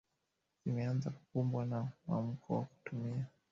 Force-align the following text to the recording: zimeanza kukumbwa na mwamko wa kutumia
zimeanza 0.65 1.07
kukumbwa 1.09 1.65
na 1.65 1.91
mwamko 2.07 2.53
wa 2.55 2.65
kutumia 2.65 3.25